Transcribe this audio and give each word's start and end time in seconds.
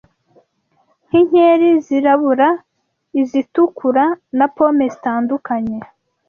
nk’inkeri 1.07 1.69
zirabura, 1.85 2.49
izitukura, 3.21 4.05
na 4.37 4.45
pome 4.55 4.85
zitandukanye 4.93 5.77